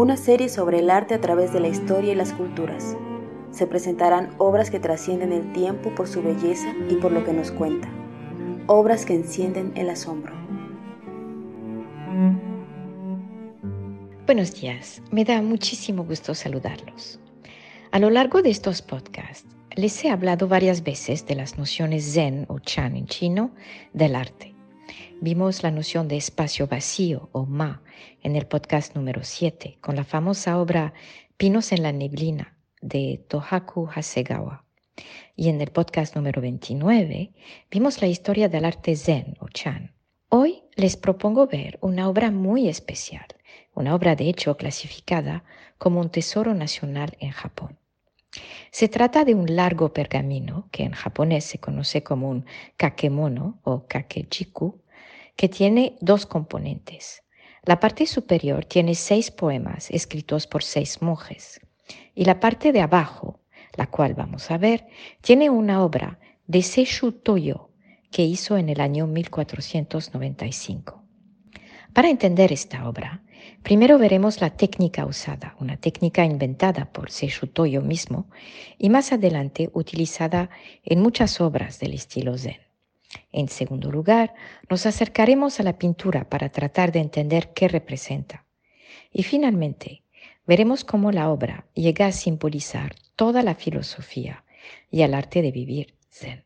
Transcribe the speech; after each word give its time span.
Una 0.00 0.16
serie 0.16 0.48
sobre 0.48 0.78
el 0.78 0.88
arte 0.88 1.12
a 1.12 1.20
través 1.20 1.52
de 1.52 1.60
la 1.60 1.68
historia 1.68 2.12
y 2.12 2.14
las 2.14 2.32
culturas. 2.32 2.96
Se 3.50 3.66
presentarán 3.66 4.34
obras 4.38 4.70
que 4.70 4.80
trascienden 4.80 5.30
el 5.30 5.52
tiempo 5.52 5.94
por 5.94 6.08
su 6.08 6.22
belleza 6.22 6.72
y 6.88 6.94
por 6.94 7.12
lo 7.12 7.22
que 7.22 7.34
nos 7.34 7.52
cuenta. 7.52 7.86
Obras 8.66 9.04
que 9.04 9.12
encienden 9.12 9.72
el 9.74 9.90
asombro. 9.90 10.32
Buenos 14.24 14.58
días, 14.58 15.02
me 15.10 15.26
da 15.26 15.42
muchísimo 15.42 16.04
gusto 16.04 16.34
saludarlos. 16.34 17.20
A 17.90 17.98
lo 17.98 18.08
largo 18.08 18.40
de 18.40 18.48
estos 18.48 18.80
podcasts 18.80 19.54
les 19.76 20.02
he 20.02 20.08
hablado 20.08 20.48
varias 20.48 20.82
veces 20.82 21.26
de 21.26 21.34
las 21.34 21.58
nociones 21.58 22.10
zen 22.14 22.46
o 22.48 22.58
chan 22.58 22.96
en 22.96 23.04
chino 23.04 23.50
del 23.92 24.16
arte. 24.16 24.54
Vimos 25.20 25.62
la 25.62 25.70
noción 25.70 26.08
de 26.08 26.16
espacio 26.16 26.66
vacío 26.66 27.28
o 27.32 27.46
ma 27.46 27.82
en 28.22 28.36
el 28.36 28.46
podcast 28.46 28.94
número 28.94 29.22
7 29.24 29.78
con 29.80 29.96
la 29.96 30.04
famosa 30.04 30.58
obra 30.58 30.92
Pinos 31.36 31.72
en 31.72 31.82
la 31.82 31.92
neblina 31.92 32.56
de 32.80 33.24
Tohaku 33.28 33.88
Hasegawa. 33.94 34.64
Y 35.36 35.48
en 35.48 35.60
el 35.60 35.70
podcast 35.70 36.16
número 36.16 36.42
29 36.42 37.32
vimos 37.70 38.02
la 38.02 38.08
historia 38.08 38.48
del 38.48 38.64
arte 38.64 38.96
zen 38.96 39.36
o 39.40 39.48
chan. 39.48 39.94
Hoy 40.28 40.62
les 40.76 40.96
propongo 40.96 41.46
ver 41.46 41.78
una 41.80 42.08
obra 42.08 42.30
muy 42.30 42.68
especial, 42.68 43.26
una 43.74 43.94
obra 43.94 44.16
de 44.16 44.28
hecho 44.28 44.56
clasificada 44.56 45.44
como 45.78 46.00
un 46.00 46.10
tesoro 46.10 46.54
nacional 46.54 47.16
en 47.20 47.30
Japón. 47.30 47.78
Se 48.70 48.88
trata 48.88 49.24
de 49.24 49.34
un 49.34 49.56
largo 49.56 49.92
pergamino 49.92 50.68
que 50.70 50.84
en 50.84 50.92
japonés 50.92 51.44
se 51.44 51.58
conoce 51.58 52.02
como 52.02 52.30
un 52.30 52.46
kakemono 52.76 53.58
o 53.64 53.86
kakejiku, 53.86 54.80
que 55.36 55.48
tiene 55.48 55.96
dos 56.00 56.26
componentes. 56.26 57.22
La 57.64 57.80
parte 57.80 58.06
superior 58.06 58.64
tiene 58.64 58.94
seis 58.94 59.30
poemas 59.30 59.90
escritos 59.90 60.46
por 60.46 60.62
seis 60.62 61.02
monjes 61.02 61.60
y 62.14 62.24
la 62.24 62.40
parte 62.40 62.72
de 62.72 62.80
abajo, 62.80 63.40
la 63.74 63.86
cual 63.86 64.14
vamos 64.14 64.50
a 64.50 64.58
ver, 64.58 64.86
tiene 65.20 65.50
una 65.50 65.84
obra 65.84 66.18
de 66.46 66.62
Seishu 66.62 67.12
Toyo 67.12 67.70
que 68.10 68.22
hizo 68.22 68.56
en 68.56 68.68
el 68.68 68.80
año 68.80 69.06
1495. 69.06 71.04
Para 71.92 72.08
entender 72.08 72.52
esta 72.52 72.88
obra, 72.88 73.22
Primero 73.62 73.98
veremos 73.98 74.40
la 74.40 74.50
técnica 74.50 75.04
usada, 75.04 75.54
una 75.60 75.76
técnica 75.76 76.24
inventada 76.24 76.90
por 76.92 77.10
Seishu 77.10 77.46
Toyo 77.46 77.82
mismo 77.82 78.28
y 78.78 78.88
más 78.88 79.12
adelante 79.12 79.70
utilizada 79.74 80.50
en 80.82 81.00
muchas 81.00 81.40
obras 81.40 81.78
del 81.78 81.92
estilo 81.92 82.38
Zen. 82.38 82.60
En 83.32 83.48
segundo 83.48 83.90
lugar, 83.90 84.34
nos 84.68 84.86
acercaremos 84.86 85.60
a 85.60 85.62
la 85.62 85.78
pintura 85.78 86.28
para 86.28 86.48
tratar 86.48 86.90
de 86.92 87.00
entender 87.00 87.52
qué 87.52 87.68
representa. 87.68 88.46
Y 89.12 89.24
finalmente, 89.24 90.04
veremos 90.46 90.84
cómo 90.84 91.12
la 91.12 91.30
obra 91.30 91.66
llega 91.74 92.06
a 92.06 92.12
simbolizar 92.12 92.94
toda 93.14 93.42
la 93.42 93.54
filosofía 93.54 94.44
y 94.90 95.02
el 95.02 95.14
arte 95.14 95.42
de 95.42 95.50
vivir 95.50 95.94
Zen. 96.10 96.44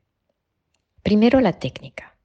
Primero 1.02 1.40
la 1.40 1.52
técnica. 1.52 2.16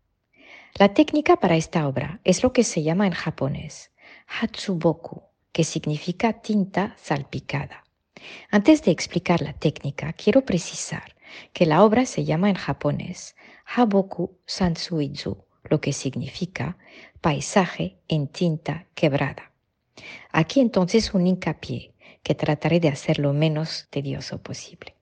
La 0.75 0.93
técnica 0.93 1.35
para 1.35 1.57
esta 1.57 1.87
obra 1.87 2.21
es 2.23 2.41
lo 2.43 2.53
que 2.53 2.63
se 2.63 2.81
llama 2.81 3.05
en 3.05 3.13
japonés 3.13 3.91
Hatsuboku, 4.29 5.23
que 5.51 5.63
significa 5.63 6.33
tinta 6.33 6.95
salpicada. 6.97 7.83
Antes 8.51 8.83
de 8.83 8.91
explicar 8.91 9.41
la 9.41 9.53
técnica, 9.53 10.13
quiero 10.13 10.45
precisar 10.45 11.15
que 11.51 11.65
la 11.65 11.83
obra 11.83 12.05
se 12.05 12.25
llama 12.25 12.49
en 12.49 12.55
japonés 12.55 13.35
Haboku 13.65 14.37
Sansuizu, 14.45 15.45
lo 15.63 15.81
que 15.81 15.93
significa 15.93 16.77
paisaje 17.21 17.97
en 18.07 18.27
tinta 18.27 18.87
quebrada. 18.93 19.51
Aquí 20.31 20.59
entonces 20.59 21.13
un 21.13 21.27
hincapié 21.27 21.93
que 22.23 22.35
trataré 22.35 22.79
de 22.79 22.89
hacer 22.89 23.19
lo 23.19 23.33
menos 23.33 23.87
tedioso 23.89 24.41
posible. 24.41 24.95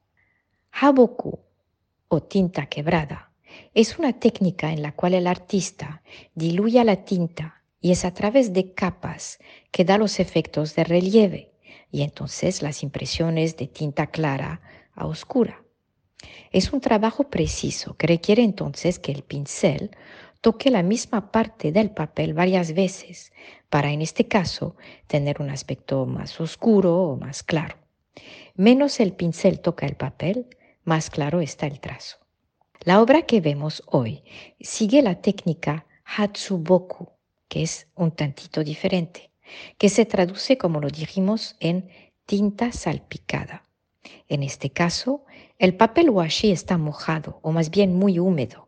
Haboku 0.71 1.39
o 2.07 2.23
tinta 2.23 2.67
quebrada 2.67 3.31
es 3.73 3.97
una 3.97 4.13
técnica 4.13 4.71
en 4.71 4.81
la 4.81 4.93
cual 4.93 5.13
el 5.13 5.27
artista 5.27 6.01
diluye 6.33 6.83
la 6.83 7.03
tinta 7.03 7.56
y 7.79 7.91
es 7.91 8.05
a 8.05 8.13
través 8.13 8.53
de 8.53 8.73
capas 8.73 9.39
que 9.71 9.85
da 9.85 9.97
los 9.97 10.19
efectos 10.19 10.75
de 10.75 10.83
relieve 10.83 11.51
y 11.91 12.01
entonces 12.01 12.61
las 12.61 12.83
impresiones 12.83 13.57
de 13.57 13.67
tinta 13.67 14.07
clara 14.07 14.61
a 14.93 15.05
oscura. 15.05 15.63
Es 16.51 16.73
un 16.73 16.81
trabajo 16.81 17.29
preciso 17.29 17.95
que 17.95 18.07
requiere 18.07 18.43
entonces 18.43 18.99
que 18.99 19.11
el 19.11 19.23
pincel 19.23 19.91
toque 20.41 20.71
la 20.71 20.83
misma 20.83 21.31
parte 21.31 21.71
del 21.71 21.91
papel 21.91 22.33
varias 22.33 22.73
veces 22.73 23.31
para 23.69 23.91
en 23.91 24.01
este 24.01 24.27
caso 24.27 24.75
tener 25.07 25.41
un 25.41 25.49
aspecto 25.49 26.05
más 26.05 26.39
oscuro 26.39 26.95
o 26.95 27.17
más 27.17 27.43
claro. 27.43 27.77
Menos 28.55 28.99
el 28.99 29.13
pincel 29.13 29.59
toca 29.59 29.85
el 29.85 29.95
papel, 29.95 30.47
más 30.83 31.09
claro 31.09 31.41
está 31.41 31.67
el 31.67 31.79
trazo. 31.79 32.17
La 32.81 33.01
obra 33.01 33.23
que 33.23 33.41
vemos 33.41 33.83
hoy 33.87 34.23
sigue 34.59 35.01
la 35.01 35.21
técnica 35.21 35.85
Hatsuboku, 36.05 37.09
que 37.47 37.63
es 37.63 37.87
un 37.95 38.11
tantito 38.11 38.63
diferente, 38.63 39.31
que 39.77 39.89
se 39.89 40.05
traduce, 40.05 40.57
como 40.57 40.79
lo 40.79 40.89
dijimos, 40.89 41.55
en 41.59 41.89
tinta 42.25 42.71
salpicada. 42.71 43.63
En 44.27 44.43
este 44.43 44.69
caso, 44.69 45.23
el 45.57 45.75
papel 45.75 46.09
washi 46.09 46.51
está 46.51 46.77
mojado, 46.77 47.39
o 47.41 47.51
más 47.51 47.69
bien 47.69 47.95
muy 47.95 48.19
húmedo. 48.19 48.67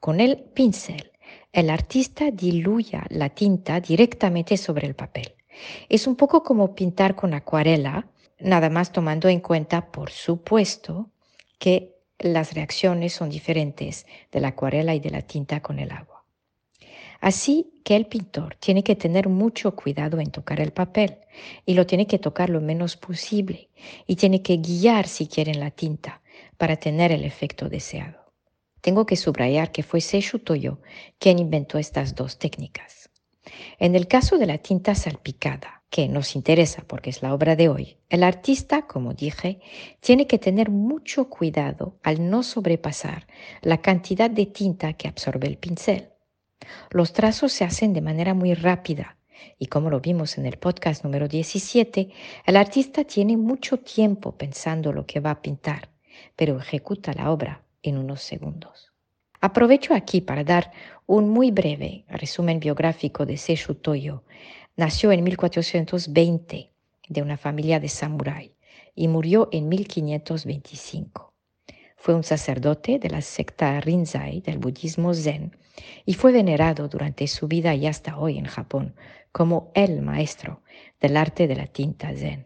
Con 0.00 0.20
el 0.20 0.38
pincel, 0.38 1.12
el 1.52 1.70
artista 1.70 2.30
diluye 2.30 3.00
la 3.08 3.30
tinta 3.30 3.80
directamente 3.80 4.56
sobre 4.56 4.86
el 4.86 4.94
papel. 4.94 5.34
Es 5.88 6.06
un 6.06 6.16
poco 6.16 6.42
como 6.42 6.74
pintar 6.74 7.14
con 7.14 7.32
acuarela, 7.32 8.06
nada 8.38 8.68
más 8.68 8.92
tomando 8.92 9.28
en 9.28 9.40
cuenta, 9.40 9.90
por 9.90 10.10
supuesto, 10.10 11.10
que 11.58 11.94
las 12.18 12.54
reacciones 12.54 13.12
son 13.12 13.30
diferentes 13.30 14.06
de 14.30 14.40
la 14.40 14.48
acuarela 14.48 14.94
y 14.94 15.00
de 15.00 15.10
la 15.10 15.22
tinta 15.22 15.60
con 15.60 15.78
el 15.78 15.90
agua. 15.92 16.13
Así 17.20 17.80
que 17.84 17.96
el 17.96 18.06
pintor 18.06 18.56
tiene 18.56 18.82
que 18.82 18.96
tener 18.96 19.28
mucho 19.28 19.74
cuidado 19.74 20.20
en 20.20 20.30
tocar 20.30 20.60
el 20.60 20.72
papel 20.72 21.18
y 21.66 21.74
lo 21.74 21.86
tiene 21.86 22.06
que 22.06 22.18
tocar 22.18 22.50
lo 22.50 22.60
menos 22.60 22.96
posible 22.96 23.68
y 24.06 24.16
tiene 24.16 24.42
que 24.42 24.56
guiar 24.58 25.06
si 25.08 25.26
quiere 25.26 25.54
la 25.54 25.70
tinta 25.70 26.20
para 26.56 26.76
tener 26.76 27.12
el 27.12 27.24
efecto 27.24 27.68
deseado. 27.68 28.32
Tengo 28.80 29.06
que 29.06 29.16
subrayar 29.16 29.72
que 29.72 29.82
fue 29.82 30.00
Seishu 30.00 30.38
Toyo 30.38 30.80
quien 31.18 31.38
inventó 31.38 31.78
estas 31.78 32.14
dos 32.14 32.38
técnicas. 32.38 33.10
En 33.78 33.94
el 33.94 34.08
caso 34.08 34.38
de 34.38 34.46
la 34.46 34.58
tinta 34.58 34.94
salpicada, 34.94 35.82
que 35.90 36.08
nos 36.08 36.34
interesa 36.34 36.82
porque 36.86 37.10
es 37.10 37.22
la 37.22 37.32
obra 37.32 37.54
de 37.54 37.68
hoy, 37.68 37.96
el 38.08 38.24
artista, 38.24 38.86
como 38.86 39.14
dije, 39.14 39.60
tiene 40.00 40.26
que 40.26 40.38
tener 40.38 40.68
mucho 40.68 41.28
cuidado 41.28 41.98
al 42.02 42.28
no 42.28 42.42
sobrepasar 42.42 43.26
la 43.62 43.80
cantidad 43.80 44.28
de 44.28 44.46
tinta 44.46 44.94
que 44.94 45.06
absorbe 45.06 45.46
el 45.46 45.56
pincel. 45.56 46.08
Los 46.90 47.12
trazos 47.12 47.52
se 47.52 47.64
hacen 47.64 47.92
de 47.92 48.00
manera 48.00 48.34
muy 48.34 48.54
rápida 48.54 49.16
y 49.58 49.66
como 49.66 49.90
lo 49.90 50.00
vimos 50.00 50.38
en 50.38 50.46
el 50.46 50.58
podcast 50.58 51.04
número 51.04 51.28
17, 51.28 52.10
el 52.46 52.56
artista 52.56 53.04
tiene 53.04 53.36
mucho 53.36 53.78
tiempo 53.78 54.36
pensando 54.36 54.92
lo 54.92 55.06
que 55.06 55.20
va 55.20 55.30
a 55.30 55.42
pintar, 55.42 55.90
pero 56.36 56.58
ejecuta 56.58 57.12
la 57.12 57.30
obra 57.30 57.62
en 57.82 57.98
unos 57.98 58.22
segundos. 58.22 58.92
Aprovecho 59.40 59.94
aquí 59.94 60.20
para 60.20 60.44
dar 60.44 60.72
un 61.06 61.28
muy 61.28 61.50
breve 61.50 62.04
resumen 62.08 62.60
biográfico 62.60 63.26
de 63.26 63.36
Seishu 63.36 63.74
Toyo. 63.74 64.24
Nació 64.76 65.12
en 65.12 65.22
1420 65.22 66.72
de 67.08 67.22
una 67.22 67.36
familia 67.36 67.78
de 67.78 67.88
samurái 67.88 68.54
y 68.94 69.08
murió 69.08 69.48
en 69.52 69.68
1525. 69.68 71.33
Fue 72.04 72.14
un 72.14 72.22
sacerdote 72.22 72.98
de 72.98 73.08
la 73.08 73.22
secta 73.22 73.80
Rinzai 73.80 74.42
del 74.42 74.58
budismo 74.58 75.14
Zen 75.14 75.56
y 76.04 76.12
fue 76.12 76.32
venerado 76.32 76.86
durante 76.86 77.26
su 77.26 77.48
vida 77.48 77.74
y 77.74 77.86
hasta 77.86 78.18
hoy 78.18 78.36
en 78.36 78.44
Japón 78.44 78.94
como 79.32 79.72
el 79.74 80.02
maestro 80.02 80.60
del 81.00 81.16
arte 81.16 81.48
de 81.48 81.56
la 81.56 81.66
tinta 81.66 82.14
Zen. 82.14 82.44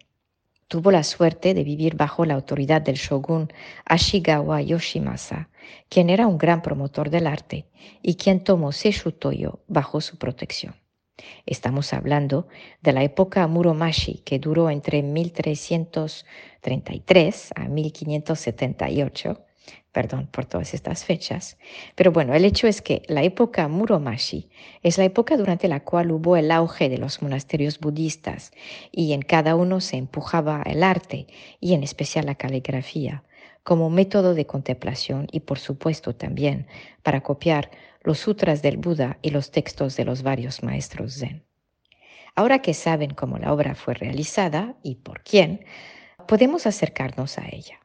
Tuvo 0.68 0.92
la 0.92 1.02
suerte 1.02 1.54
de 1.54 1.64
vivir 1.64 1.96
bajo 1.96 2.24
la 2.24 2.34
autoridad 2.34 2.82
del 2.82 2.94
shogun 2.94 3.52
Ashigawa 3.84 4.62
Yoshimasa, 4.62 5.48
quien 5.88 6.08
era 6.08 6.28
un 6.28 6.38
gran 6.38 6.62
promotor 6.62 7.10
del 7.10 7.26
arte 7.26 7.66
y 8.00 8.14
quien 8.14 8.44
tomó 8.44 8.70
Seishu 8.70 9.10
Toyo 9.10 9.64
bajo 9.66 10.00
su 10.00 10.18
protección. 10.18 10.76
Estamos 11.46 11.92
hablando 11.92 12.46
de 12.80 12.92
la 12.92 13.02
época 13.02 13.44
Muromashi, 13.48 14.22
que 14.24 14.38
duró 14.38 14.70
entre 14.70 15.02
1333 15.02 17.50
a 17.56 17.66
1578, 17.66 19.46
perdón 19.92 20.28
por 20.30 20.44
todas 20.44 20.74
estas 20.74 21.04
fechas. 21.04 21.58
Pero 21.94 22.12
bueno, 22.12 22.34
el 22.34 22.44
hecho 22.44 22.66
es 22.66 22.82
que 22.82 23.02
la 23.08 23.22
época 23.22 23.68
Muromashi 23.68 24.48
es 24.82 24.98
la 24.98 25.04
época 25.04 25.36
durante 25.36 25.68
la 25.68 25.80
cual 25.80 26.10
hubo 26.12 26.36
el 26.36 26.50
auge 26.50 26.88
de 26.88 26.98
los 26.98 27.22
monasterios 27.22 27.80
budistas 27.80 28.52
y 28.92 29.12
en 29.12 29.22
cada 29.22 29.56
uno 29.56 29.80
se 29.80 29.96
empujaba 29.96 30.62
el 30.66 30.82
arte 30.82 31.26
y 31.60 31.74
en 31.74 31.82
especial 31.82 32.26
la 32.26 32.34
caligrafía 32.34 33.24
como 33.62 33.90
método 33.90 34.34
de 34.34 34.46
contemplación 34.46 35.26
y 35.30 35.40
por 35.40 35.58
supuesto 35.58 36.14
también 36.14 36.66
para 37.02 37.22
copiar 37.22 37.70
los 38.02 38.18
sutras 38.18 38.62
del 38.62 38.78
Buda 38.78 39.18
y 39.20 39.30
los 39.30 39.50
textos 39.50 39.96
de 39.96 40.06
los 40.06 40.22
varios 40.22 40.62
maestros 40.62 41.18
zen. 41.18 41.44
Ahora 42.34 42.62
que 42.62 42.72
saben 42.72 43.10
cómo 43.10 43.36
la 43.36 43.52
obra 43.52 43.74
fue 43.74 43.94
realizada 43.94 44.76
y 44.82 44.94
por 44.94 45.22
quién, 45.22 45.64
podemos 46.26 46.66
acercarnos 46.66 47.36
a 47.36 47.46
ella. 47.50 47.80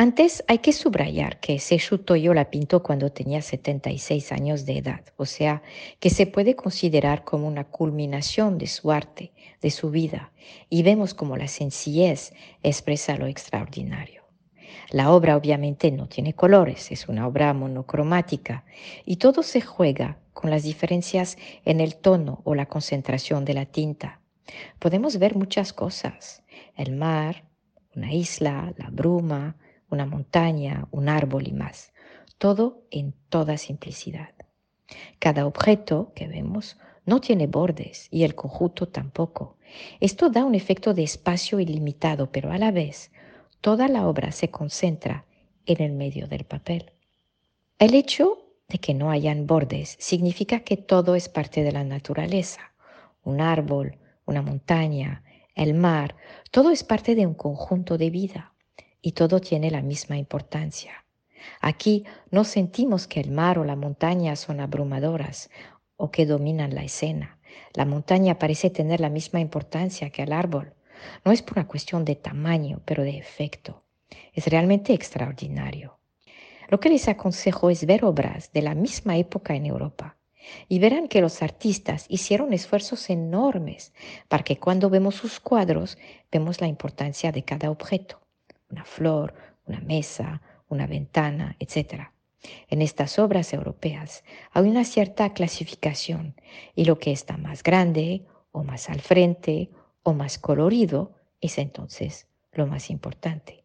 Antes 0.00 0.44
hay 0.46 0.58
que 0.58 0.72
subrayar 0.72 1.40
que 1.40 1.58
Seishu 1.58 1.98
Toyo 1.98 2.32
la 2.32 2.50
pintó 2.50 2.84
cuando 2.84 3.10
tenía 3.10 3.42
76 3.42 4.30
años 4.30 4.64
de 4.64 4.78
edad, 4.78 5.00
o 5.16 5.26
sea, 5.26 5.60
que 5.98 6.08
se 6.08 6.28
puede 6.28 6.54
considerar 6.54 7.24
como 7.24 7.48
una 7.48 7.64
culminación 7.64 8.58
de 8.58 8.68
su 8.68 8.92
arte, 8.92 9.32
de 9.60 9.72
su 9.72 9.90
vida, 9.90 10.30
y 10.70 10.84
vemos 10.84 11.14
como 11.14 11.36
la 11.36 11.48
sencillez 11.48 12.32
expresa 12.62 13.16
lo 13.16 13.26
extraordinario. 13.26 14.22
La 14.90 15.10
obra 15.10 15.36
obviamente 15.36 15.90
no 15.90 16.06
tiene 16.06 16.32
colores, 16.32 16.92
es 16.92 17.08
una 17.08 17.26
obra 17.26 17.52
monocromática, 17.52 18.64
y 19.04 19.16
todo 19.16 19.42
se 19.42 19.62
juega 19.62 20.20
con 20.32 20.50
las 20.50 20.62
diferencias 20.62 21.38
en 21.64 21.80
el 21.80 21.96
tono 21.96 22.40
o 22.44 22.54
la 22.54 22.66
concentración 22.66 23.44
de 23.44 23.54
la 23.54 23.66
tinta. 23.66 24.20
Podemos 24.78 25.18
ver 25.18 25.34
muchas 25.34 25.72
cosas, 25.72 26.44
el 26.76 26.94
mar, 26.94 27.46
una 27.96 28.12
isla, 28.12 28.72
la 28.76 28.90
bruma, 28.90 29.56
una 29.90 30.06
montaña, 30.06 30.86
un 30.90 31.08
árbol 31.08 31.48
y 31.48 31.52
más. 31.52 31.92
Todo 32.38 32.82
en 32.90 33.14
toda 33.28 33.56
simplicidad. 33.56 34.30
Cada 35.18 35.46
objeto 35.46 36.12
que 36.14 36.28
vemos 36.28 36.78
no 37.04 37.20
tiene 37.20 37.46
bordes 37.46 38.08
y 38.10 38.24
el 38.24 38.34
conjunto 38.34 38.88
tampoco. 38.88 39.56
Esto 40.00 40.30
da 40.30 40.44
un 40.44 40.54
efecto 40.54 40.94
de 40.94 41.02
espacio 41.02 41.60
ilimitado, 41.60 42.30
pero 42.30 42.52
a 42.52 42.58
la 42.58 42.70
vez 42.70 43.10
toda 43.60 43.88
la 43.88 44.06
obra 44.06 44.32
se 44.32 44.50
concentra 44.50 45.24
en 45.66 45.82
el 45.82 45.92
medio 45.92 46.28
del 46.28 46.44
papel. 46.44 46.92
El 47.78 47.94
hecho 47.94 48.38
de 48.68 48.78
que 48.78 48.94
no 48.94 49.10
hayan 49.10 49.46
bordes 49.46 49.96
significa 49.98 50.60
que 50.60 50.76
todo 50.76 51.14
es 51.14 51.28
parte 51.28 51.62
de 51.62 51.72
la 51.72 51.84
naturaleza. 51.84 52.72
Un 53.24 53.40
árbol, 53.40 53.96
una 54.24 54.42
montaña, 54.42 55.22
el 55.54 55.74
mar, 55.74 56.14
todo 56.50 56.70
es 56.70 56.84
parte 56.84 57.14
de 57.14 57.26
un 57.26 57.34
conjunto 57.34 57.98
de 57.98 58.10
vida 58.10 58.52
y 59.08 59.12
todo 59.12 59.40
tiene 59.40 59.70
la 59.70 59.80
misma 59.80 60.18
importancia. 60.18 61.06
Aquí 61.62 62.04
no 62.30 62.44
sentimos 62.44 63.06
que 63.06 63.20
el 63.20 63.30
mar 63.30 63.58
o 63.58 63.64
la 63.64 63.74
montaña 63.74 64.36
son 64.36 64.60
abrumadoras 64.60 65.48
o 65.96 66.10
que 66.10 66.26
dominan 66.26 66.74
la 66.74 66.84
escena. 66.84 67.38
La 67.72 67.86
montaña 67.86 68.38
parece 68.38 68.68
tener 68.68 69.00
la 69.00 69.08
misma 69.08 69.40
importancia 69.40 70.10
que 70.10 70.24
el 70.24 70.34
árbol. 70.34 70.74
No 71.24 71.32
es 71.32 71.40
por 71.40 71.56
una 71.56 71.66
cuestión 71.66 72.04
de 72.04 72.16
tamaño, 72.16 72.82
pero 72.84 73.02
de 73.02 73.16
efecto. 73.16 73.82
Es 74.34 74.46
realmente 74.46 74.92
extraordinario. 74.92 75.96
Lo 76.68 76.78
que 76.78 76.90
les 76.90 77.08
aconsejo 77.08 77.70
es 77.70 77.86
ver 77.86 78.04
obras 78.04 78.52
de 78.52 78.60
la 78.60 78.74
misma 78.74 79.16
época 79.16 79.54
en 79.54 79.64
Europa 79.64 80.18
y 80.68 80.80
verán 80.80 81.08
que 81.08 81.22
los 81.22 81.40
artistas 81.40 82.04
hicieron 82.10 82.52
esfuerzos 82.52 83.08
enormes 83.08 83.94
para 84.28 84.44
que 84.44 84.58
cuando 84.58 84.90
vemos 84.90 85.14
sus 85.14 85.40
cuadros 85.40 85.96
vemos 86.30 86.60
la 86.60 86.66
importancia 86.66 87.32
de 87.32 87.42
cada 87.42 87.70
objeto 87.70 88.27
una 88.70 88.84
flor, 88.84 89.34
una 89.66 89.80
mesa, 89.80 90.42
una 90.68 90.86
ventana, 90.86 91.56
etc. 91.58 92.10
En 92.68 92.82
estas 92.82 93.18
obras 93.18 93.52
europeas 93.52 94.24
hay 94.52 94.68
una 94.68 94.84
cierta 94.84 95.32
clasificación 95.32 96.34
y 96.74 96.84
lo 96.84 96.98
que 96.98 97.12
está 97.12 97.36
más 97.36 97.62
grande 97.62 98.26
o 98.52 98.64
más 98.64 98.88
al 98.88 99.00
frente 99.00 99.70
o 100.02 100.14
más 100.14 100.38
colorido 100.38 101.14
es 101.40 101.58
entonces 101.58 102.28
lo 102.52 102.66
más 102.66 102.90
importante. 102.90 103.64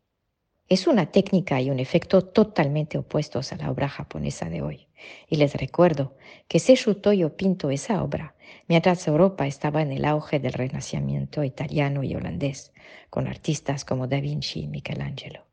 Es 0.74 0.88
una 0.88 1.12
técnica 1.12 1.62
y 1.62 1.70
un 1.70 1.80
efecto 1.80 2.24
totalmente 2.24 2.98
opuestos 2.98 3.54
a 3.54 3.58
la 3.58 3.70
obra 3.70 3.88
japonesa 3.88 4.50
de 4.50 4.64
hoy. 4.64 4.88
Y 5.30 5.36
les 5.36 5.54
recuerdo 5.54 6.18
que 6.48 6.58
Seishu 6.58 6.96
Toyo 6.96 7.38
pintó 7.38 7.70
esa 7.70 8.02
obra 8.02 8.36
mientras 8.68 9.08
Europa 9.08 9.46
estaba 9.46 9.84
en 9.84 9.92
el 9.92 10.04
auge 10.04 10.40
del 10.40 10.54
renacimiento 10.54 11.44
italiano 11.44 12.04
y 12.04 12.16
holandés, 12.16 12.74
con 13.12 13.28
artistas 13.28 13.86
como 13.86 14.08
Da 14.08 14.20
Vinci 14.20 14.62
y 14.62 14.68
Michelangelo. 14.68 15.46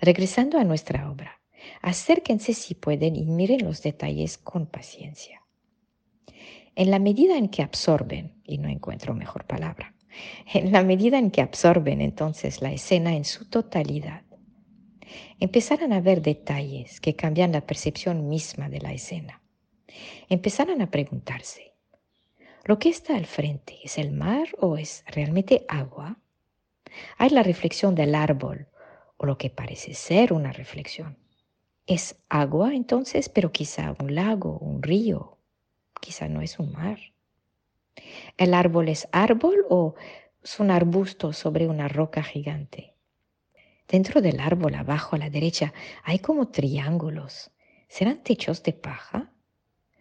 Regresando 0.00 0.58
a 0.58 0.64
nuestra 0.64 1.08
obra, 1.08 1.40
acérquense 1.80 2.52
si 2.52 2.74
pueden 2.74 3.14
y 3.14 3.26
miren 3.26 3.64
los 3.64 3.80
detalles 3.80 4.38
con 4.38 4.66
paciencia. 4.66 5.44
En 6.74 6.90
la 6.90 6.98
medida 6.98 7.38
en 7.38 7.48
que 7.48 7.62
absorben, 7.62 8.42
y 8.42 8.58
no 8.58 8.68
encuentro 8.68 9.14
mejor 9.14 9.44
palabra, 9.44 9.94
en 10.52 10.72
la 10.72 10.82
medida 10.82 11.18
en 11.18 11.30
que 11.30 11.42
absorben 11.42 12.00
entonces 12.00 12.62
la 12.62 12.72
escena 12.72 13.14
en 13.14 13.24
su 13.24 13.48
totalidad, 13.48 14.22
empezarán 15.38 15.92
a 15.92 16.00
ver 16.00 16.22
detalles 16.22 17.00
que 17.00 17.16
cambian 17.16 17.52
la 17.52 17.66
percepción 17.66 18.28
misma 18.28 18.68
de 18.68 18.80
la 18.80 18.92
escena. 18.92 19.42
Empezarán 20.28 20.82
a 20.82 20.90
preguntarse, 20.90 21.74
¿lo 22.64 22.78
que 22.78 22.88
está 22.88 23.16
al 23.16 23.26
frente 23.26 23.78
es 23.82 23.98
el 23.98 24.12
mar 24.12 24.48
o 24.58 24.76
es 24.76 25.04
realmente 25.06 25.64
agua? 25.68 26.18
Hay 27.18 27.30
la 27.30 27.42
reflexión 27.42 27.94
del 27.94 28.14
árbol 28.14 28.68
o 29.16 29.26
lo 29.26 29.38
que 29.38 29.50
parece 29.50 29.94
ser 29.94 30.32
una 30.32 30.52
reflexión. 30.52 31.18
Es 31.86 32.16
agua 32.28 32.74
entonces, 32.74 33.28
pero 33.28 33.52
quizá 33.52 33.94
un 34.00 34.14
lago, 34.14 34.58
un 34.58 34.82
río, 34.82 35.38
quizá 36.00 36.28
no 36.28 36.42
es 36.42 36.58
un 36.58 36.72
mar. 36.72 36.98
¿El 38.36 38.54
árbol 38.54 38.88
es 38.88 39.08
árbol 39.12 39.64
o 39.68 39.94
es 40.42 40.60
un 40.60 40.70
arbusto 40.70 41.32
sobre 41.32 41.66
una 41.66 41.88
roca 41.88 42.22
gigante? 42.22 42.94
Dentro 43.88 44.20
del 44.20 44.40
árbol, 44.40 44.74
abajo 44.74 45.16
a 45.16 45.18
la 45.18 45.30
derecha, 45.30 45.72
hay 46.02 46.18
como 46.18 46.48
triángulos. 46.48 47.50
¿Serán 47.88 48.22
techos 48.22 48.62
de 48.62 48.72
paja? 48.72 49.32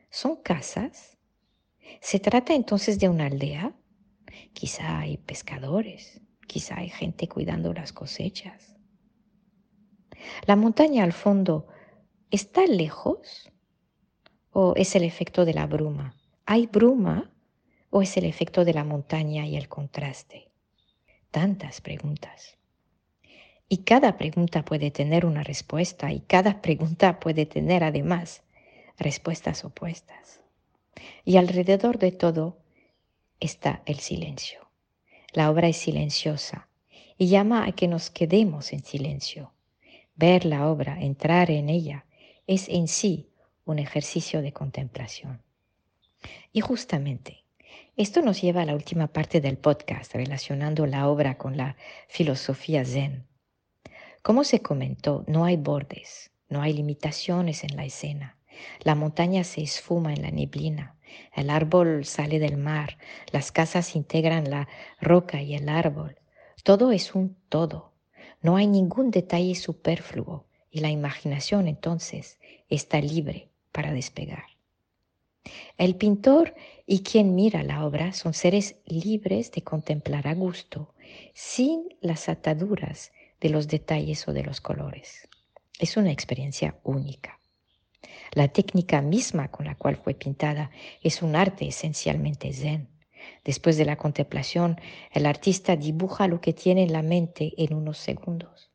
¿Son 0.10 0.38
casas? 0.38 1.18
¿Se 2.02 2.20
trata 2.20 2.54
entonces 2.54 3.00
de 3.00 3.10
una 3.10 3.28
aldea? 3.28 3.76
Quizá 4.54 5.00
hay 5.00 5.18
pescadores, 5.18 6.22
quizá 6.48 6.80
hay 6.80 6.90
gente 6.90 7.28
cuidando 7.28 7.74
las 7.74 7.94
cosechas. 7.94 8.76
La 10.48 10.56
montaña 10.56 11.04
al 11.04 11.14
fondo 11.14 11.68
está 12.32 12.66
lejos 12.66 13.52
o 14.52 14.74
es 14.76 14.96
el 14.96 15.04
efecto 15.04 15.46
de 15.46 15.54
la 15.54 15.68
bruma? 15.68 16.16
¿Hay 16.46 16.68
bruma 16.68 17.35
o 17.90 18.02
es 18.02 18.18
el 18.18 18.26
efecto 18.26 18.66
de 18.66 18.74
la 18.74 18.84
montaña 18.84 19.46
y 19.46 19.56
el 19.56 19.68
contraste? 19.70 20.50
Tantas 21.32 21.82
preguntas. 21.82 22.58
Y 23.68 23.78
cada 23.78 24.18
pregunta 24.18 24.64
puede 24.64 24.92
tener 24.92 25.26
una 25.26 25.44
respuesta 25.44 26.12
y 26.12 26.20
cada 26.22 26.62
pregunta 26.62 27.20
puede 27.20 27.46
tener 27.46 27.84
además 27.84 28.44
respuestas 28.98 29.66
opuestas. 29.66 30.42
Y 31.24 31.38
alrededor 31.38 31.98
de 31.98 32.12
todo 32.12 32.58
está 33.40 33.82
el 33.86 34.00
silencio. 34.00 34.70
La 35.34 35.50
obra 35.50 35.68
es 35.68 35.78
silenciosa 35.78 36.70
y 37.18 37.28
llama 37.28 37.66
a 37.66 37.72
que 37.72 37.88
nos 37.88 38.10
quedemos 38.10 38.72
en 38.72 38.84
silencio. 38.84 39.52
Ver 40.16 40.46
la 40.46 40.70
obra, 40.70 41.02
entrar 41.02 41.52
en 41.52 41.70
ella, 41.70 42.06
es 42.48 42.70
en 42.70 42.88
sí 42.88 43.30
un 43.66 43.80
ejercicio 43.80 44.42
de 44.42 44.54
contemplación. 44.54 45.42
Y 46.54 46.62
justamente 46.62 47.45
esto 47.98 48.22
nos 48.22 48.42
lleva 48.42 48.62
a 48.62 48.66
la 48.66 48.76
última 48.76 49.08
parte 49.08 49.40
del 49.40 49.58
podcast 49.58 50.14
relacionando 50.14 50.86
la 50.86 51.08
obra 51.08 51.38
con 51.38 51.56
la 51.56 51.78
filosofía 52.08 52.84
zen. 52.84 53.26
Como 54.22 54.44
se 54.44 54.62
comentó, 54.62 55.24
no 55.28 55.46
hay 55.46 55.56
bordes, 55.58 56.32
No 56.48 56.62
hay 56.62 56.74
limitaciones 56.74 57.64
en 57.64 57.76
la 57.76 57.86
escena. 57.86 58.38
La 58.84 58.96
montaña 58.96 59.44
se 59.44 59.62
esfuma 59.62 60.14
en 60.14 60.22
la 60.22 60.32
neblina. 60.32 60.96
El 61.34 61.50
árbol 61.50 62.06
sale 62.06 62.40
del 62.40 62.58
mar. 62.58 62.98
Las 63.32 63.52
casas 63.52 63.96
integran 63.96 64.50
la 64.50 64.68
roca 65.00 65.42
y 65.42 65.56
el 65.56 65.70
árbol. 65.70 66.20
Todo 66.64 66.92
es 66.92 67.16
un 67.16 67.38
todo. 67.50 67.94
No 68.42 68.58
hay 68.58 68.68
ningún 68.68 69.12
detalle 69.12 69.56
superfluo 69.56 70.46
y 70.70 70.82
la 70.82 70.90
imaginación 70.90 71.68
entonces 71.68 72.40
está 72.70 73.00
libre 73.02 73.50
para 73.72 73.94
despegar. 73.94 74.55
El 75.78 75.96
pintor 75.96 76.56
y 76.86 77.00
quien 77.00 77.36
mira 77.36 77.64
la 77.64 77.86
obra 77.86 78.14
son 78.14 78.34
seres 78.34 78.76
libres 78.86 79.52
de 79.52 79.64
contemplar 79.64 80.28
a 80.28 80.36
gusto, 80.36 80.94
sin 81.34 81.90
las 82.02 82.30
ataduras 82.30 83.12
de 83.42 83.50
los 83.50 83.68
detalles 83.68 84.28
o 84.28 84.34
de 84.34 84.44
los 84.44 84.62
colores. 84.62 85.28
Es 85.80 85.98
una 85.98 86.12
experiencia 86.12 86.80
única. 86.84 87.40
La 88.32 88.48
técnica 88.48 89.02
misma 89.02 89.50
con 89.50 89.66
la 89.66 89.76
cual 89.76 89.98
fue 89.98 90.14
pintada 90.14 90.72
es 91.02 91.22
un 91.22 91.36
arte 91.36 91.68
esencialmente 91.68 92.52
zen. 92.54 92.90
Después 93.44 93.78
de 93.78 93.86
la 93.86 93.98
contemplación, 93.98 94.80
el 95.12 95.26
artista 95.26 95.76
dibuja 95.76 96.28
lo 96.28 96.42
que 96.42 96.54
tiene 96.54 96.84
en 96.84 96.94
la 96.94 97.02
mente 97.02 97.54
en 97.58 97.74
unos 97.74 97.98
segundos. 97.98 98.72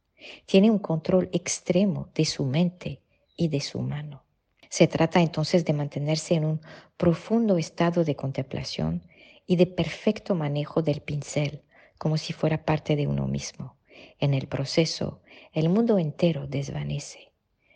Tiene 0.47 0.71
un 0.71 0.79
control 0.79 1.31
extremo 1.33 2.11
de 2.15 2.25
su 2.25 2.45
mente 2.45 3.01
y 3.37 3.49
de 3.49 3.61
su 3.61 3.81
mano. 3.81 4.25
Se 4.71 4.87
trata 4.87 5.21
entonces 5.21 5.65
de 5.65 5.73
mantenerse 5.73 6.35
en 6.35 6.45
un 6.45 6.61
profundo 6.97 7.59
estado 7.59 8.05
de 8.05 8.15
contemplación 8.15 9.03
y 9.45 9.57
de 9.57 9.67
perfecto 9.67 10.37
manejo 10.37 10.81
del 10.81 11.01
pincel, 11.01 11.63
como 11.99 12.17
si 12.17 12.33
fuera 12.33 12.65
parte 12.65 12.95
de 12.95 13.09
uno 13.09 13.27
mismo. 13.27 13.77
En 14.21 14.33
el 14.33 14.47
proceso, 14.47 15.21
el 15.53 15.69
mundo 15.69 15.99
entero 15.99 16.47
desvanece 16.47 17.33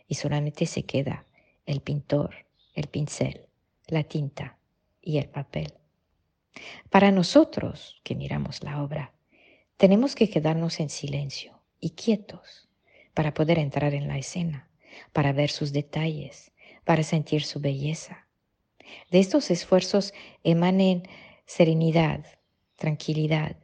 y 0.07 0.15
solamente 0.15 0.65
se 0.65 0.83
queda 0.83 1.25
el 1.65 1.81
pintor, 1.81 2.45
el 2.73 2.87
pincel, 2.87 3.49
la 3.87 4.03
tinta 4.05 4.57
y 5.01 5.17
el 5.17 5.27
papel. 5.27 5.73
Para 6.89 7.11
nosotros 7.11 7.99
que 8.03 8.15
miramos 8.15 8.63
la 8.63 8.81
obra, 8.81 9.13
tenemos 9.75 10.15
que 10.15 10.29
quedarnos 10.29 10.79
en 10.79 10.89
silencio 10.89 11.61
y 11.81 11.89
quietos 11.89 12.69
para 13.13 13.33
poder 13.33 13.59
entrar 13.59 13.93
en 13.93 14.07
la 14.07 14.17
escena, 14.17 14.69
para 15.11 15.33
ver 15.33 15.49
sus 15.49 15.73
detalles, 15.73 16.53
para 16.85 17.03
sentir 17.03 17.43
su 17.43 17.59
belleza. 17.59 18.27
De 19.11 19.19
estos 19.19 19.51
esfuerzos 19.51 20.13
emanen 20.43 21.03
serenidad, 21.45 22.25
tranquilidad. 22.75 23.57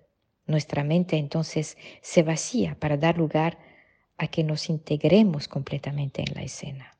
Nuestra 0.45 0.83
mente 0.83 1.17
entonces 1.17 1.77
se 2.01 2.23
vacía 2.23 2.77
para 2.79 2.97
dar 2.97 3.17
lugar 3.17 3.57
a 4.17 4.27
que 4.27 4.43
nos 4.43 4.69
integremos 4.69 5.47
completamente 5.47 6.21
en 6.21 6.33
la 6.35 6.43
escena. 6.43 6.97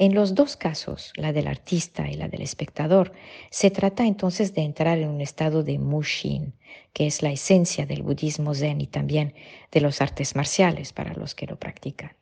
En 0.00 0.14
los 0.14 0.36
dos 0.36 0.56
casos, 0.56 1.12
la 1.16 1.32
del 1.32 1.48
artista 1.48 2.08
y 2.08 2.14
la 2.14 2.28
del 2.28 2.42
espectador, 2.42 3.12
se 3.50 3.70
trata 3.70 4.06
entonces 4.06 4.54
de 4.54 4.62
entrar 4.62 4.98
en 4.98 5.08
un 5.08 5.20
estado 5.20 5.64
de 5.64 5.78
mushin, 5.80 6.54
que 6.92 7.08
es 7.08 7.20
la 7.20 7.32
esencia 7.32 7.84
del 7.84 8.02
budismo 8.02 8.54
zen 8.54 8.80
y 8.80 8.86
también 8.86 9.34
de 9.72 9.80
los 9.80 10.00
artes 10.00 10.36
marciales 10.36 10.92
para 10.92 11.14
los 11.14 11.34
que 11.34 11.46
lo 11.46 11.58
practican. 11.58 12.12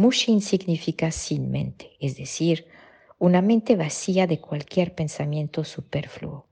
Mushin 0.00 0.40
significa 0.40 1.10
sin 1.10 1.50
mente, 1.50 1.90
es 2.00 2.16
decir, 2.16 2.66
una 3.18 3.42
mente 3.42 3.76
vacía 3.76 4.26
de 4.26 4.40
cualquier 4.40 4.94
pensamiento 4.94 5.62
superfluo. 5.62 6.46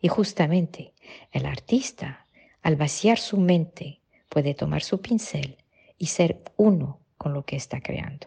Y 0.00 0.08
justamente 0.08 0.92
el 1.30 1.46
artista, 1.46 2.26
al 2.62 2.74
vaciar 2.74 3.20
su 3.20 3.36
mente, 3.36 4.00
puede 4.28 4.54
tomar 4.54 4.82
su 4.82 5.00
pincel 5.00 5.58
y 5.98 6.06
ser 6.06 6.42
uno 6.56 6.98
con 7.16 7.32
lo 7.32 7.44
que 7.44 7.54
está 7.54 7.80
creando. 7.80 8.26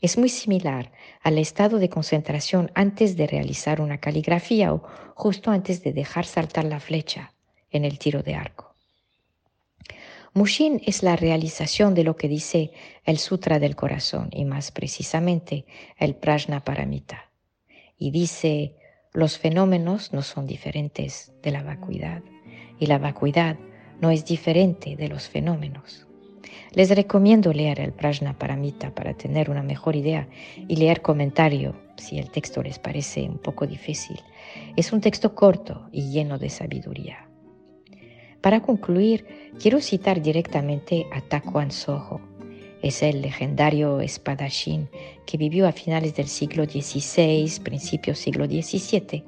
Es 0.00 0.16
muy 0.16 0.30
similar 0.30 0.90
al 1.20 1.36
estado 1.36 1.78
de 1.78 1.90
concentración 1.90 2.70
antes 2.74 3.14
de 3.18 3.26
realizar 3.26 3.82
una 3.82 3.98
caligrafía 3.98 4.72
o 4.72 4.82
justo 5.14 5.50
antes 5.50 5.82
de 5.82 5.92
dejar 5.92 6.24
saltar 6.24 6.64
la 6.64 6.80
flecha 6.80 7.34
en 7.70 7.84
el 7.84 7.98
tiro 7.98 8.22
de 8.22 8.36
arco. 8.36 8.69
Mushin 10.32 10.80
es 10.86 11.02
la 11.02 11.16
realización 11.16 11.94
de 11.94 12.04
lo 12.04 12.14
que 12.14 12.28
dice 12.28 12.70
el 13.04 13.18
Sutra 13.18 13.58
del 13.58 13.74
Corazón 13.74 14.28
y 14.30 14.44
más 14.44 14.70
precisamente 14.70 15.64
el 15.98 16.14
Prajnaparamita. 16.14 17.30
Y 17.98 18.12
dice, 18.12 18.76
los 19.12 19.38
fenómenos 19.38 20.12
no 20.12 20.22
son 20.22 20.46
diferentes 20.46 21.32
de 21.42 21.50
la 21.50 21.64
vacuidad 21.64 22.22
y 22.78 22.86
la 22.86 22.98
vacuidad 22.98 23.58
no 24.00 24.12
es 24.12 24.24
diferente 24.24 24.94
de 24.94 25.08
los 25.08 25.28
fenómenos. 25.28 26.06
Les 26.74 26.88
recomiendo 26.90 27.52
leer 27.52 27.80
el 27.80 27.92
Prajna 27.92 28.38
Paramita 28.38 28.94
para 28.94 29.14
tener 29.14 29.50
una 29.50 29.64
mejor 29.64 29.96
idea 29.96 30.28
y 30.68 30.76
leer 30.76 31.02
comentario 31.02 31.74
si 31.96 32.20
el 32.20 32.30
texto 32.30 32.62
les 32.62 32.78
parece 32.78 33.22
un 33.22 33.38
poco 33.38 33.66
difícil. 33.66 34.20
Es 34.76 34.92
un 34.92 35.00
texto 35.00 35.34
corto 35.34 35.88
y 35.90 36.12
lleno 36.12 36.38
de 36.38 36.50
sabiduría. 36.50 37.29
Para 38.40 38.62
concluir, 38.62 39.26
quiero 39.60 39.80
citar 39.80 40.22
directamente 40.22 41.06
a 41.12 41.20
Takuan 41.20 41.70
Soho. 41.70 42.20
Es 42.82 43.02
el 43.02 43.20
legendario 43.20 44.00
espadachín 44.00 44.88
que 45.26 45.36
vivió 45.36 45.68
a 45.68 45.72
finales 45.72 46.14
del 46.14 46.28
siglo 46.28 46.64
XVI, 46.64 47.60
principios 47.62 48.18
siglo 48.18 48.46
XVII, 48.46 49.24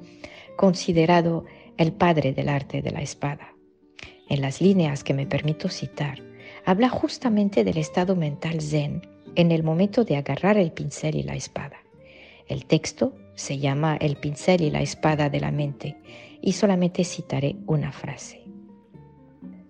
considerado 0.55 1.45
el 1.77 1.91
padre 1.91 2.33
del 2.33 2.49
arte 2.49 2.81
de 2.81 2.91
la 2.91 3.01
espada. 3.01 3.53
En 4.29 4.41
las 4.41 4.61
líneas 4.61 5.03
que 5.03 5.13
me 5.13 5.27
permito 5.27 5.69
citar, 5.69 6.19
habla 6.65 6.89
justamente 6.89 7.63
del 7.63 7.77
estado 7.77 8.15
mental 8.15 8.61
zen 8.61 9.07
en 9.35 9.51
el 9.51 9.63
momento 9.63 10.05
de 10.05 10.17
agarrar 10.17 10.57
el 10.57 10.71
pincel 10.71 11.15
y 11.15 11.23
la 11.23 11.35
espada. 11.35 11.77
El 12.47 12.65
texto 12.65 13.15
se 13.35 13.59
llama 13.59 13.95
El 13.97 14.15
pincel 14.15 14.61
y 14.61 14.71
la 14.71 14.81
espada 14.81 15.29
de 15.29 15.39
la 15.39 15.51
mente 15.51 15.97
y 16.41 16.53
solamente 16.53 17.03
citaré 17.03 17.55
una 17.67 17.91
frase. 17.91 18.42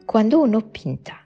Cuando 0.05 0.41
uno 0.41 0.59
pinta, 0.59 1.25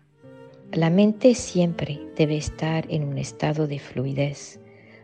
la 0.72 0.92
mente 0.92 1.34
siempre 1.34 2.00
debe 2.16 2.38
estar 2.38 2.86
en 2.90 3.04
un 3.04 3.18
estado 3.18 3.68
de 3.68 3.80
fluidez, 3.80 4.60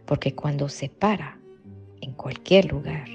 porque 0.06 0.36
cuando 0.36 0.70
se 0.70 0.90
para 0.90 1.40
en 2.02 2.14
cualquier 2.14 2.72
lugar, 2.72 3.08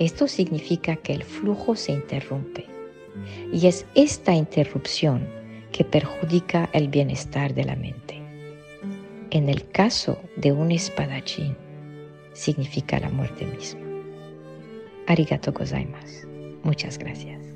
esto 0.00 0.26
significa 0.26 0.96
que 0.96 1.12
el 1.12 1.22
flujo 1.22 1.76
se 1.76 1.92
interrumpe. 1.92 2.66
Y 3.52 3.68
es 3.68 3.86
esta 3.94 4.34
interrupción 4.34 5.28
que 5.70 5.84
perjudica 5.84 6.68
el 6.72 6.88
bienestar 6.88 7.54
de 7.54 7.64
la 7.64 7.76
mente. 7.76 8.20
En 9.30 9.48
el 9.48 9.68
caso 9.70 10.18
de 10.36 10.52
un 10.52 10.72
espadachín, 10.72 11.56
significa 12.32 12.98
la 12.98 13.08
muerte 13.08 13.46
misma. 13.46 13.80
Arigato 15.06 15.52
gozaimasu. 15.52 16.26
Muchas 16.64 16.98
gracias. 16.98 17.55